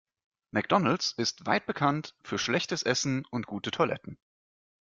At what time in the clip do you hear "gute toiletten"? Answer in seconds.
3.45-4.17